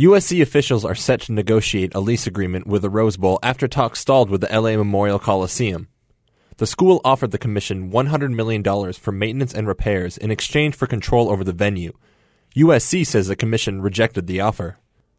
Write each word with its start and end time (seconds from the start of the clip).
USC 0.00 0.40
officials 0.40 0.82
are 0.82 0.94
set 0.94 1.20
to 1.20 1.32
negotiate 1.32 1.94
a 1.94 2.00
lease 2.00 2.26
agreement 2.26 2.66
with 2.66 2.80
the 2.80 2.88
Rose 2.88 3.18
Bowl 3.18 3.38
after 3.42 3.68
talks 3.68 4.00
stalled 4.00 4.30
with 4.30 4.40
the 4.40 4.48
LA 4.48 4.74
Memorial 4.74 5.18
Coliseum. 5.18 5.88
The 6.56 6.66
school 6.66 7.02
offered 7.04 7.32
the 7.32 7.38
commission 7.38 7.90
$100 7.90 8.32
million 8.32 8.92
for 8.94 9.12
maintenance 9.12 9.52
and 9.52 9.68
repairs 9.68 10.16
in 10.16 10.30
exchange 10.30 10.74
for 10.74 10.86
control 10.86 11.28
over 11.28 11.44
the 11.44 11.52
venue. 11.52 11.92
USC 12.56 13.06
says 13.06 13.26
the 13.26 13.36
commission 13.36 13.82
rejected 13.82 14.26
the 14.26 14.40
offer. 14.40 14.78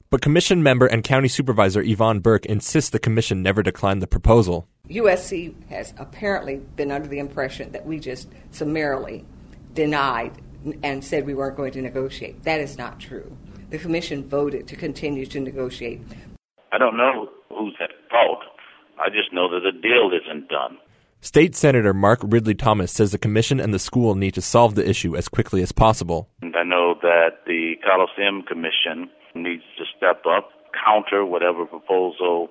But 0.09 0.23
commission 0.23 0.63
member 0.63 0.87
and 0.87 1.03
county 1.03 1.27
supervisor 1.27 1.83
Yvonne 1.83 2.19
Burke 2.19 2.47
insists 2.47 2.89
the 2.89 2.97
commission 2.97 3.43
never 3.43 3.61
declined 3.61 4.01
the 4.01 4.07
proposal. 4.07 4.67
USC 4.89 5.53
has 5.69 5.93
apparently 5.99 6.55
been 6.55 6.89
under 6.89 7.07
the 7.07 7.19
impression 7.19 7.71
that 7.73 7.85
we 7.85 7.99
just 7.99 8.29
summarily 8.49 9.25
denied 9.75 10.41
and 10.81 11.03
said 11.03 11.27
we 11.27 11.35
weren't 11.35 11.55
going 11.55 11.73
to 11.73 11.83
negotiate. 11.83 12.41
That 12.45 12.59
is 12.61 12.79
not 12.79 12.99
true. 12.99 13.37
The 13.71 13.79
commission 13.79 14.25
voted 14.25 14.67
to 14.67 14.75
continue 14.75 15.25
to 15.27 15.39
negotiate. 15.39 16.01
I 16.73 16.77
don't 16.77 16.97
know 16.97 17.29
who's 17.47 17.73
at 17.79 17.91
fault. 18.09 18.39
I 18.99 19.07
just 19.09 19.31
know 19.31 19.47
that 19.49 19.61
the 19.63 19.71
deal 19.71 20.11
isn't 20.11 20.49
done. 20.49 20.77
State 21.21 21.55
Senator 21.55 21.93
Mark 21.93 22.19
Ridley 22.21 22.53
Thomas 22.53 22.91
says 22.91 23.13
the 23.13 23.17
commission 23.17 23.61
and 23.61 23.73
the 23.73 23.79
school 23.79 24.15
need 24.15 24.33
to 24.33 24.41
solve 24.41 24.75
the 24.75 24.87
issue 24.87 25.15
as 25.15 25.29
quickly 25.29 25.61
as 25.61 25.71
possible. 25.71 26.27
And 26.41 26.53
I 26.57 26.63
know 26.63 26.95
that 27.01 27.45
the 27.45 27.75
Coliseum 27.81 28.41
Commission 28.43 29.09
needs 29.35 29.63
to 29.77 29.85
step 29.95 30.23
up, 30.25 30.49
counter 30.85 31.25
whatever 31.25 31.65
proposal 31.65 32.49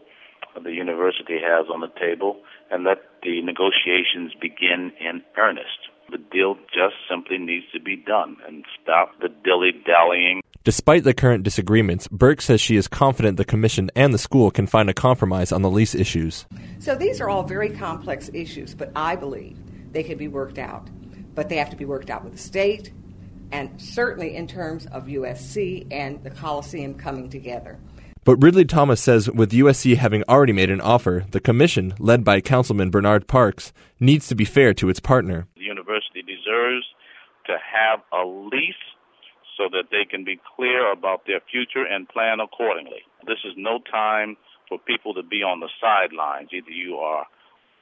the 0.54 0.72
university 0.72 1.36
has 1.42 1.66
on 1.72 1.80
the 1.80 1.92
table, 2.00 2.40
and 2.70 2.84
let 2.84 2.98
the 3.22 3.42
negotiations 3.42 4.32
begin 4.40 4.90
in 4.98 5.22
earnest. 5.36 5.90
The 6.10 6.18
deal 6.18 6.54
just 6.72 6.94
simply 7.10 7.36
needs 7.36 7.66
to 7.74 7.80
be 7.80 7.96
done 7.96 8.38
and 8.48 8.64
stop 8.82 9.12
the 9.20 9.28
dilly 9.28 9.72
dallying. 9.84 10.40
Despite 10.62 11.04
the 11.04 11.14
current 11.14 11.42
disagreements, 11.42 12.06
Burke 12.08 12.42
says 12.42 12.60
she 12.60 12.76
is 12.76 12.86
confident 12.86 13.38
the 13.38 13.46
Commission 13.46 13.90
and 13.96 14.12
the 14.12 14.18
school 14.18 14.50
can 14.50 14.66
find 14.66 14.90
a 14.90 14.94
compromise 14.94 15.52
on 15.52 15.62
the 15.62 15.70
lease 15.70 15.94
issues. 15.94 16.44
So 16.80 16.94
these 16.94 17.18
are 17.18 17.30
all 17.30 17.44
very 17.44 17.70
complex 17.70 18.28
issues, 18.34 18.74
but 18.74 18.92
I 18.94 19.16
believe 19.16 19.56
they 19.92 20.02
can 20.02 20.18
be 20.18 20.28
worked 20.28 20.58
out. 20.58 20.86
But 21.34 21.48
they 21.48 21.56
have 21.56 21.70
to 21.70 21.76
be 21.76 21.86
worked 21.86 22.10
out 22.10 22.24
with 22.24 22.34
the 22.34 22.38
state, 22.38 22.92
and 23.50 23.80
certainly 23.80 24.36
in 24.36 24.46
terms 24.46 24.84
of 24.88 25.06
USC 25.06 25.86
and 25.90 26.22
the 26.22 26.30
Coliseum 26.30 26.92
coming 26.92 27.30
together. 27.30 27.78
But 28.24 28.36
Ridley 28.36 28.66
Thomas 28.66 29.00
says 29.00 29.30
with 29.30 29.52
USC 29.52 29.96
having 29.96 30.24
already 30.28 30.52
made 30.52 30.68
an 30.68 30.82
offer, 30.82 31.24
the 31.30 31.40
commission, 31.40 31.94
led 31.98 32.22
by 32.22 32.42
Councilman 32.42 32.90
Bernard 32.90 33.26
Parks, 33.26 33.72
needs 33.98 34.28
to 34.28 34.34
be 34.34 34.44
fair 34.44 34.74
to 34.74 34.90
its 34.90 35.00
partner. 35.00 35.46
The 35.56 35.62
university 35.62 36.20
deserves 36.20 36.84
to 37.46 37.56
have 37.72 38.00
a 38.12 38.26
lease 38.26 38.74
so 39.60 39.68
that 39.68 39.92
they 39.92 40.08
can 40.08 40.24
be 40.24 40.40
clear 40.56 40.90
about 40.90 41.26
their 41.26 41.40
future 41.52 41.84
and 41.84 42.08
plan 42.08 42.40
accordingly. 42.40 43.04
This 43.26 43.44
is 43.44 43.52
no 43.58 43.78
time 43.92 44.38
for 44.70 44.78
people 44.78 45.12
to 45.12 45.22
be 45.22 45.42
on 45.42 45.60
the 45.60 45.68
sidelines. 45.76 46.48
Either 46.50 46.70
you 46.70 46.96
are 46.96 47.26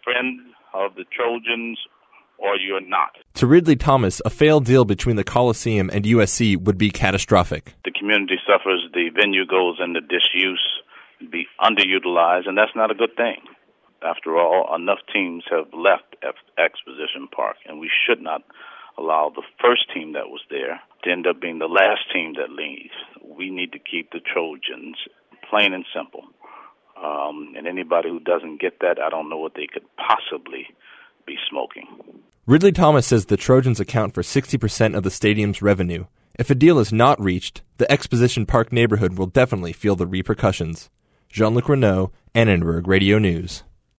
friend 0.02 0.40
of 0.74 0.96
the 0.96 1.04
Trojans 1.14 1.78
or 2.38 2.56
you're 2.56 2.80
not. 2.80 3.14
To 3.34 3.46
Ridley 3.46 3.76
Thomas, 3.76 4.20
a 4.24 4.30
failed 4.30 4.64
deal 4.64 4.84
between 4.84 5.14
the 5.14 5.22
Coliseum 5.22 5.88
and 5.92 6.04
USC 6.04 6.56
would 6.56 6.78
be 6.78 6.90
catastrophic. 6.90 7.74
The 7.84 7.92
community 7.92 8.38
suffers, 8.46 8.82
the 8.92 9.10
venue 9.14 9.46
goes 9.46 9.78
into 9.78 10.00
disuse, 10.00 10.62
be 11.30 11.46
underutilized, 11.60 12.48
and 12.48 12.58
that's 12.58 12.74
not 12.74 12.90
a 12.90 12.94
good 12.94 13.14
thing. 13.16 13.38
After 14.02 14.36
all, 14.36 14.74
enough 14.74 14.98
teams 15.12 15.44
have 15.50 15.66
left 15.72 16.16
Exposition 16.58 17.28
Park, 17.34 17.56
and 17.66 17.78
we 17.78 17.90
should 18.06 18.20
not 18.20 18.42
allow 18.98 19.32
the 19.34 19.42
first 19.60 19.92
team 19.94 20.12
that 20.12 20.28
was 20.28 20.40
there 20.50 20.80
to 21.04 21.10
end 21.10 21.26
up 21.26 21.40
being 21.40 21.58
the 21.58 21.66
last 21.66 22.10
team 22.12 22.34
that 22.34 22.50
leaves. 22.50 22.94
We 23.22 23.50
need 23.50 23.72
to 23.72 23.78
keep 23.78 24.10
the 24.10 24.20
Trojans, 24.20 24.96
plain 25.48 25.72
and 25.72 25.84
simple. 25.94 26.24
Um, 27.02 27.54
and 27.56 27.66
anybody 27.66 28.08
who 28.08 28.18
doesn't 28.18 28.60
get 28.60 28.80
that, 28.80 28.98
I 28.98 29.08
don't 29.08 29.30
know 29.30 29.38
what 29.38 29.54
they 29.54 29.68
could 29.72 29.84
possibly 29.96 30.66
be 31.26 31.36
smoking. 31.48 31.86
Ridley 32.46 32.72
Thomas 32.72 33.06
says 33.06 33.26
the 33.26 33.36
Trojans 33.36 33.78
account 33.78 34.14
for 34.14 34.22
60% 34.22 34.96
of 34.96 35.02
the 35.02 35.10
stadium's 35.10 35.62
revenue. 35.62 36.06
If 36.38 36.50
a 36.50 36.54
deal 36.54 36.78
is 36.78 36.92
not 36.92 37.22
reached, 37.22 37.62
the 37.76 37.90
Exposition 37.90 38.46
Park 38.46 38.72
neighborhood 38.72 39.18
will 39.18 39.26
definitely 39.26 39.72
feel 39.72 39.96
the 39.96 40.06
repercussions. 40.06 40.88
Jean 41.28 41.54
Luc 41.54 41.68
Renault, 41.68 42.10
Annenberg 42.34 42.86
Radio 42.86 43.18
News. 43.18 43.64